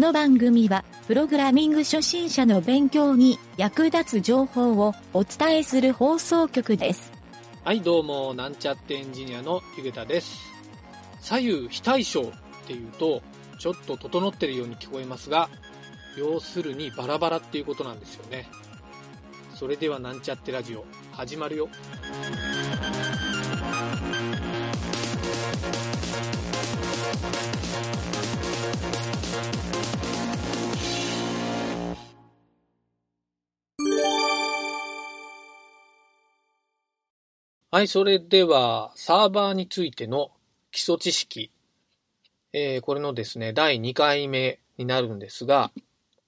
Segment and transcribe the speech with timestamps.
[0.00, 7.12] この番組は、プログラミング初心者の勉強に役立つ情報をお伝えする放送局です。
[7.64, 10.38] はい、どうも、なんちゃってエンジニアのゆげたです。
[11.20, 12.24] 左右非対称っ
[12.66, 13.20] ていうと、
[13.58, 15.50] ちょっと整ってるように聞こえますが、
[16.16, 18.48] 要するにバラバラっていうことなんですよね。
[19.54, 21.68] それではなんちゃってラジオ、始まるよ。
[37.72, 40.32] はい、それでは、サーバーについての
[40.72, 41.52] 基礎知識。
[42.52, 45.70] えーこれのですね、第2回目になるんですが、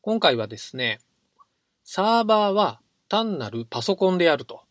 [0.00, 1.00] 今回はですね、
[1.82, 4.62] サーバーは単なるパソコンであると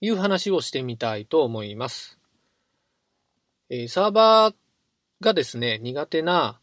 [0.00, 2.18] いう話をしてみたいと思います。
[3.70, 4.54] えーサーバー
[5.20, 6.58] がですね、苦手な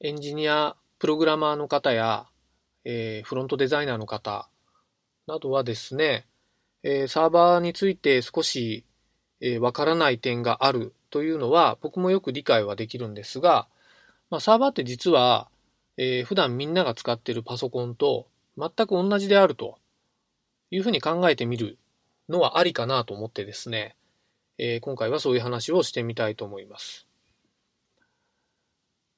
[0.00, 2.26] エンジニア、プログラマーの方や、
[2.86, 4.48] えーフロントデザイナーの方
[5.26, 6.29] などはですね、
[6.82, 8.84] えーサーバーについて少し
[9.40, 13.68] えーわからない点があるというのは僕もよく理解はできるんですが、
[14.30, 15.48] まあ、サーバーって実は、
[15.96, 19.78] えー普段みんなが使っているパソコンと全く同じであると
[20.70, 21.78] いうふうに考えてみる
[22.28, 23.96] のはありかなと思ってですね、
[24.58, 27.06] えー今回はそういう話をしてみたいと思います。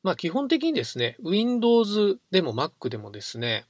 [0.03, 3.67] まあ基本的にですね、Windows でも Mac でもですね、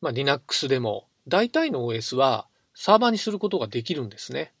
[0.00, 4.52] まあ Linux でも大体の OS はサーバーにすることができるんですね。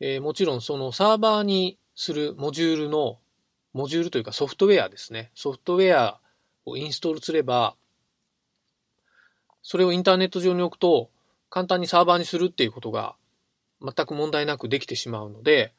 [0.00, 3.18] えーもちろんそのサーバーにするモジュールの、
[3.72, 5.30] モジュールというかソフトウェアですね。
[5.34, 6.20] ソフトウェア
[6.64, 7.76] をインストールすれば、
[9.62, 11.10] それをインターネット上に置くと
[11.50, 13.16] 簡単にサーバーにするっていうことが
[13.82, 15.72] 全く問題なくできてしまうので、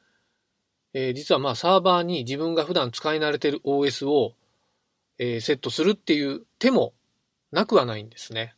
[0.94, 4.34] えー実はまあサーバーに自分が普段使い慣れてる OS を、
[5.20, 6.94] えーセットするっていう手も
[7.52, 8.56] なくはないんですね。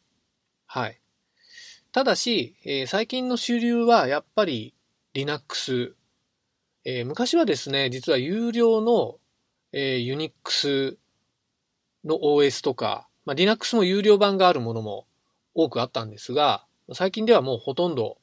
[0.65, 0.98] はい。
[1.91, 4.73] ただし、えー最近の主流はやっぱり
[5.13, 5.95] Linux、
[6.85, 9.17] えー昔はですね、実は有料の、
[9.73, 10.97] えー Unix
[12.05, 15.07] の OS とか、まあ、Linux も有料版があるものも
[15.55, 18.17] 多くあったんですが、最近ではもうほとんど、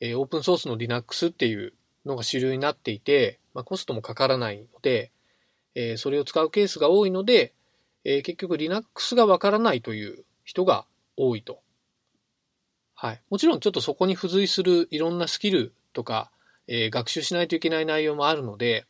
[0.00, 1.74] えーオープンソースの Linux っていう
[2.06, 5.10] のが主流になっていて、まあ、コストもかからないので、
[5.74, 7.52] えーそれを使うケースが多いので、
[8.04, 10.86] えー結局 Linux がわからないという人が
[11.16, 11.58] 多いと。
[13.00, 13.22] はい。
[13.30, 16.32] もちろんちょっとそこに付随するいろんなスキルとか、
[16.66, 18.86] えー学習しないといけない内容もあるので、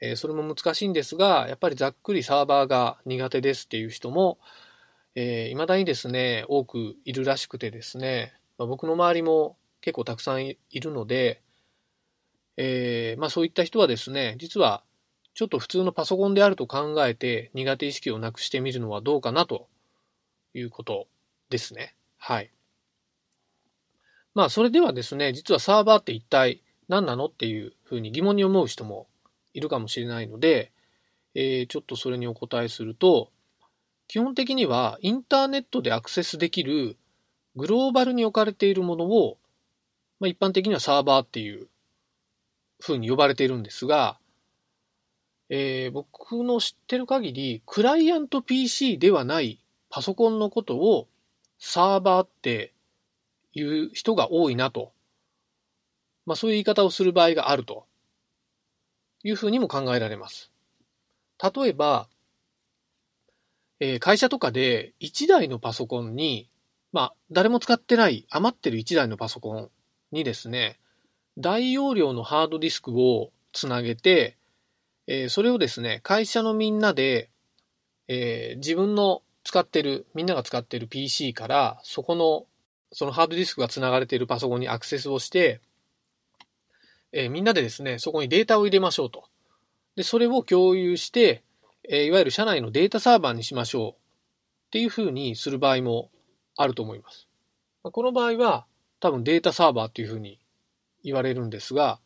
[0.00, 4.38] えーそれも難しいんですが、やっぱりざっくりサーバーが苦手ですっていう人も、
[5.16, 11.42] えー未だにですね、多くいるらしくてですね、まあ、僕の周りも結構たくさんいるので、
[12.56, 14.84] えーまあそういった人はですね、実は
[15.34, 19.66] ちょっと普通のパソコンであると考えて苦手意識をなくしてみるのはどうかなと
[20.54, 21.08] いうこと
[21.50, 21.96] ですね。
[22.18, 22.55] はい。
[24.36, 29.06] まあそれではですね、実はサーバーって一体何なのっていうふうに疑問に思う人も
[29.54, 30.72] いるかもしれないので、
[31.34, 33.30] えーちょっとそれにお答えすると、
[34.08, 36.98] 基本的にはインターネットでアクセスできる
[37.56, 39.38] グローバルに置かれているものを、
[40.20, 41.68] まあ、一般的にはサーバーっていう
[42.78, 44.18] ふうに呼ばれているんですが、
[45.48, 51.08] えー僕の知ってる限り、クライアント PC ではないパソコンのことを
[51.58, 52.74] サーバーって
[53.56, 54.92] いう人が多いなと。
[56.26, 57.86] まあそういう言い方をする場合があると
[59.24, 60.50] いうふうにも考えられます。
[61.42, 62.08] 例えば、
[63.80, 66.50] えー会社とかで1台のパソコンに、
[66.92, 69.70] まあ誰も使ってない余ってる1台のパソコン
[70.12, 70.78] にですね、
[71.38, 74.36] 大容量のハードディスクをつなげて、
[75.06, 77.30] えーそれをですね、会社のみんなで、
[78.08, 82.46] えー自分の使ってる、みんなが使ってる PC から、そこの、
[82.92, 85.60] そのハードディスクがつながれているパソコンにアクセスをして、
[87.12, 89.24] えーみんなでですね、そこにデータを入れましょうと。
[89.96, 91.42] で、それを共有して、
[91.88, 93.94] えーいわゆる社内のデータサーバーにしましょうっ
[94.70, 96.10] ていうふうにする場合も
[96.56, 97.28] あると思います。
[97.82, 98.66] まあこの場合は、
[99.00, 100.38] 多分データサーバーっていうふうに
[101.04, 101.98] 言われるんですが、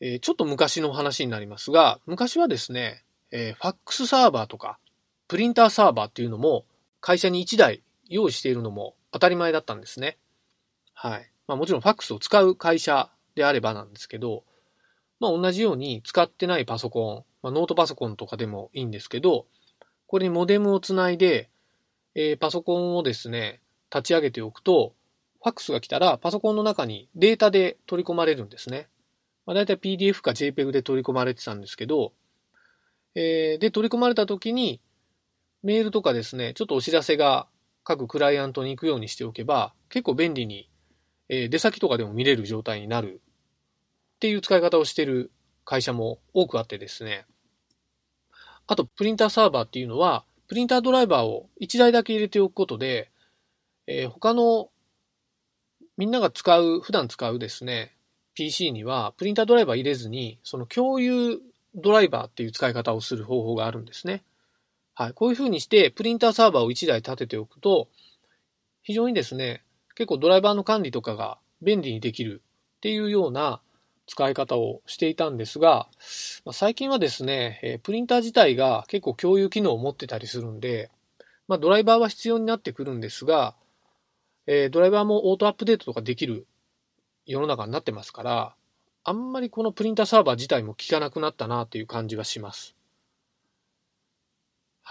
[0.00, 4.78] えーちょっと昔の話になりますが、昔はですね、えーファックスサーバーとか、
[5.28, 6.64] プリンターサーバーっていうのも、
[7.00, 10.18] 会社に1台用意しているのも当たり前だったんですね。
[10.94, 11.30] はい。
[11.46, 14.44] まあもちろんファックスを使う会社であればなんですけど、
[15.20, 19.46] まあ同じように使ってないパソコン、まあノートパソコンとかでもいいんですけど、
[20.06, 21.50] これにモデムをつないで、
[22.14, 23.60] えーパソコンをですね、
[23.94, 24.94] 立ち上げておくと、
[25.42, 28.88] ファックスが来たらパソコンの中にデータで取り込まれるんですね。
[29.44, 32.12] まあ、大体 PDF か JPEG で取り込まれてたんですけど、
[33.14, 34.80] えーで、取り込まれた時に、
[35.62, 37.46] メールとかですね、ちょっとお知らせが
[37.84, 40.68] 各クライアントに行くようにしておけば、結構便利に、
[41.28, 43.20] えー、出先とかでも見れる状態になる
[44.16, 45.30] っていう使い方をしている
[45.64, 47.26] 会社も多くあってですね。
[48.66, 53.10] あと、プリンターサーバーっていうのは、プリンタードライバーを1台だけ入れておくことで、
[53.86, 54.70] えー、他の
[55.96, 57.96] みんなが使う、普段使うですね、
[58.34, 61.40] PC にはプリンタードライバー入れずに、その共有
[61.74, 64.24] ドライバーっていう使い方をする方法があるんですね。
[64.94, 65.12] はい。
[65.14, 67.88] こういうふうにして、プリンターサーバーを1台立てておくと、
[68.82, 72.42] 非常にですね、結構ドライバーの管理とかが便利にできる
[72.76, 73.60] っていうような
[74.06, 75.88] 使い方をしていたんですが、
[76.44, 80.90] ま最近はですね、えプリンター自体が結構共有機能を持ってたりするんで、
[81.48, 83.54] まあ、ドライバーは必要になってくるんですが、
[84.46, 86.46] えドライバーもオートアップデートとかできる
[87.26, 88.54] 世の中になってますから、
[89.04, 92.76] あんまりこのプリンターサーバー自体も効かなくなったなという感じがします。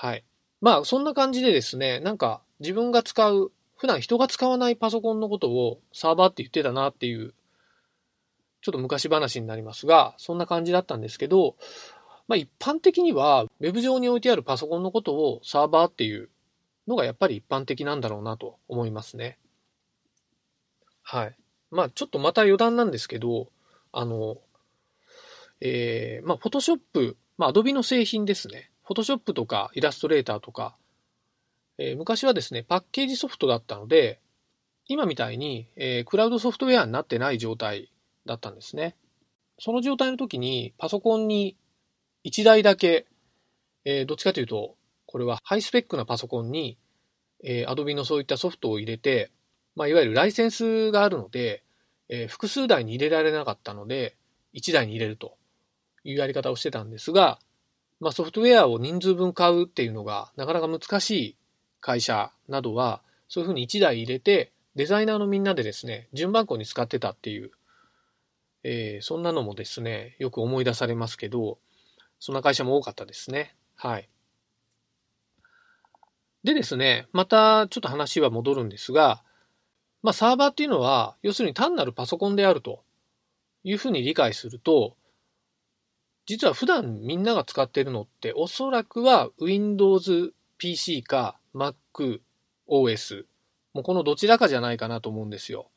[0.02, 0.24] はい。
[0.62, 7.36] まあ、そんな感じでですね、なんか自分が使う、普段人が使わないパソコンのことをサーバーって言ってたなっていう、
[8.64, 11.56] ちょっと昔話になりますが、そんな感じだったんですけど、
[12.28, 16.30] まあ一般的には Web 上に置いてあるパソコンのことをサーバーっていう
[16.88, 19.38] のがやっぱり一般的なんだろうなと思いますね。
[21.04, 21.36] はい。
[21.70, 23.50] まあちょっとまた余談なんですけど、
[23.92, 24.40] あの、
[25.60, 28.72] えー、まあ Photoshop、まあ Adobe の製品ですね。
[28.88, 30.76] Photoshop とかイラストレーターとか、
[31.78, 34.20] えー、昔はですね、パッケージソフトだったので、
[34.88, 37.92] 今みたいに、えー、クラウドソフトウェアになってない状態
[38.26, 38.96] だったんですね。
[39.60, 41.56] その状態の時にパソコンに
[42.26, 43.06] 1台だけ、
[43.86, 44.76] えー、どっちかというと、
[45.06, 46.78] これはハイスペックなパソコンに、
[47.44, 49.32] えー、Adobe のそういったソフトを入れて、
[49.76, 51.64] まあ、いわゆるライセンスがあるので、
[52.10, 54.16] えー、複数台に入れられなかったので、
[54.54, 55.38] 1台に入れると
[56.04, 57.40] いうやり方をしてたんですが、
[58.02, 61.38] まあ、ソフトウェアを人数分買うっていうのがなかなか難しい
[61.80, 67.52] 会社などは、そういうふうに1台入れて、デザイナーのみんなでですね、順番こに使ってたっていう、
[68.64, 71.60] えー、そんなのもですね、よく思い出されますけど、
[72.20, 73.56] そんな会社も多かったですね。
[73.76, 74.10] はい。
[76.44, 79.24] でですね、またちょっと話は戻るんですが、
[80.02, 82.84] まあサーバーっていうのは、要するに単なるパソコンであると
[83.64, 84.96] いうふうに理解すると、
[86.32, 92.22] 実は普段みんなが使っているのっておそらくは Windows PC か Mac
[92.70, 93.26] OS。
[93.74, 95.70] もうこのどちらかじゃないかなと思うんですよ。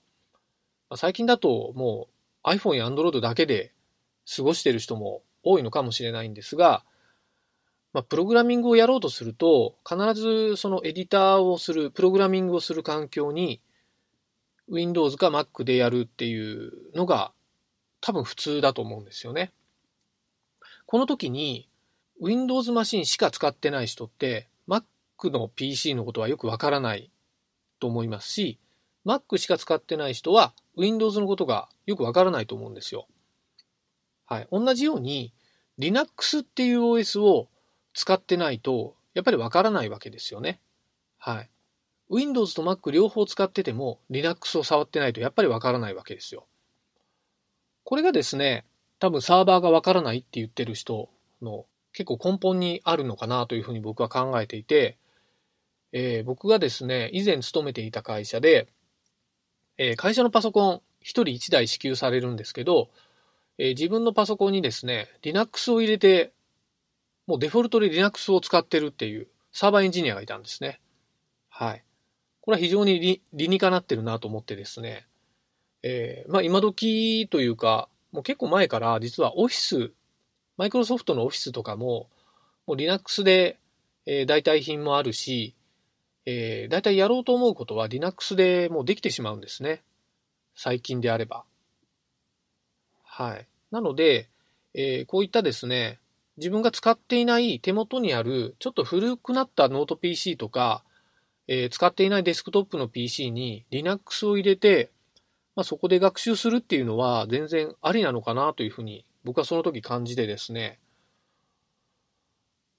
[0.95, 2.07] 最近だとも
[2.45, 3.73] う iPhone や Android だけで
[4.37, 6.85] 過ごしている人も多いのかもしれないんですが、
[7.93, 13.61] まあ、プログラミングをやろうとすると、必ずそのエディターをする、プログラミングをする環境に
[14.69, 17.33] Windows か Mac でやるっていうのが
[18.01, 19.53] 多分普通だと思うんですよね。
[20.95, 21.69] この時に
[22.23, 24.85] Windows マシンしか使ってない人って Mac
[25.25, 27.11] の PC のことはよくわからない
[27.81, 28.61] と思いますし、
[29.05, 33.09] Mac しか使ってない人は Windows のことがよくわからないと思うんですよ。
[34.27, 34.49] はい。
[34.53, 35.35] 同じように
[35.79, 37.49] Linux っていう OS を
[37.93, 40.61] 使ってないとやっぱりわからないわけですよね。
[41.19, 41.51] はい。
[42.09, 46.47] Windows と Mac 両方使ってても Linux を触ってないとやっぱりわからないわけですよ。
[47.83, 48.65] これがですね、
[49.05, 51.11] 多分サーバーがわからないって言ってる人
[51.43, 54.97] の結構根本にあるのかなというふうに僕は考えていて、
[55.93, 58.67] えー、僕がですね、以前勤めていた会社で、
[59.77, 62.89] えー、会社のパソコン1人1台支給されるんですけど、
[63.59, 66.33] えー、自分のパソコンにですね、Linux を入れて、
[67.27, 70.81] もうデフォルトで Linux を使ってるっていうサーバーエンジニアがいたんですね。
[71.51, 71.85] はい。
[72.41, 75.07] これは非常に理理にかなってるなと思ってですね、
[75.83, 79.91] えー、まあ今時というか、もう結構前から実はオフィス、
[80.57, 82.09] マイクロソフトのオフィスとかも、
[82.65, 83.59] もう Linux で、
[84.07, 85.57] えー、代替品もあるし、
[86.25, 89.83] えー、大体やろうと思うことは Linux でもうできてしまうんですね。
[90.55, 91.43] 最近であれば。
[93.03, 93.49] はい。
[93.73, 94.29] なので、
[94.75, 95.99] えー、こういったですね、
[96.37, 100.85] 自分が使っていない手元にあるちょっと古くなったノート PC とか、
[101.49, 104.93] えー、使っていないデスクトップの PC に Linux を入れて、
[105.57, 110.81] まあ、そこで学習するっていうのは全然ありなのかなというふうに僕はその時感じてですね、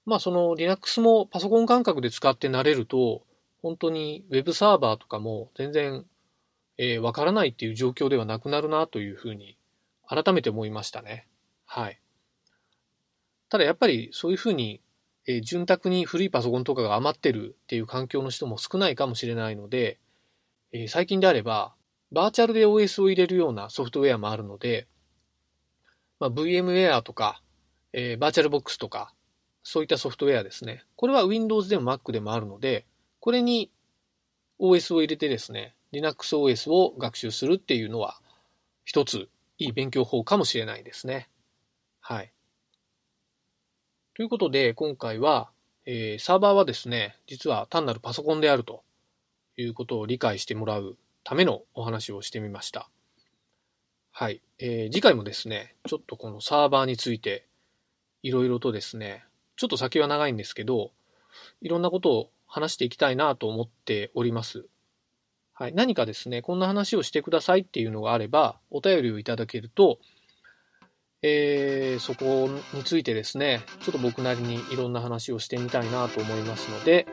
[0.04, 3.22] まあその Linux もパソコン感覚で使って慣れると、
[3.62, 6.04] 本当に Web サーバーとかも全然
[6.78, 9.56] えー、わからないっていう状況ではなくなるなというふうに
[10.06, 11.26] 改めて思いましたね。
[11.64, 12.00] はい。
[13.48, 14.82] ただやっぱりそういうふうに
[15.28, 19.98] えー、潤沢に古いパソコンとかが余ってるっていう環境の人も少ないかもしれないので、
[20.72, 21.74] えー、最近であれば、
[22.12, 24.86] バーチャルで OS を入れるようなソフトウェアもあるので、
[26.18, 27.42] まあ、VMware とか、
[27.92, 29.12] えー、バーチャルボックスとか、
[29.62, 30.84] そういったソフトウェアですね。
[30.94, 32.86] これは Windows でも Mac でもあるので、
[33.20, 33.70] これに
[34.60, 38.20] OS を入れてですね、LinuxOS を学習するっていうのは、
[38.84, 41.28] 一ついい勉強法かもしれないですね。
[42.00, 42.32] はい。
[44.14, 45.50] ということで、今回は、
[45.84, 48.82] えー、サーバーはですね、実は単なるパソコンであると
[49.56, 50.96] いうことを理解してもらう
[51.26, 52.88] ためのお話をしてみました。
[54.12, 54.42] はい。
[54.60, 57.48] えー、次回もですね、ちょっとこのサーバーについて、
[58.22, 59.24] いろいろとですね、
[59.56, 60.92] ちょっと先は長いんですけど、
[61.60, 64.66] いろんなことを話していきたいなと思っております。
[65.52, 65.74] はい。
[65.74, 69.98] 何かですね、こんな話をしてくださいっていうのがあれば、お便りをいただけると、
[71.22, 77.08] えー、そこについてですね、ちょっと僕なりにいろんな話をしてみたいなと思いますので、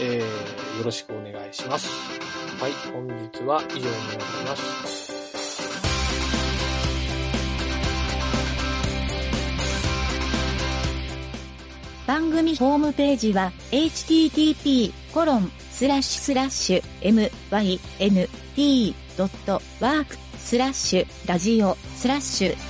[0.00, 2.17] えー、よろしくお願いします。
[2.60, 2.72] はい。
[2.92, 5.08] 本日は以上になります。
[12.08, 16.82] 番組ホームページは http コロンスラッシュスラッシュ
[18.56, 22.67] mynt.work スラッシュラジオスラッシュ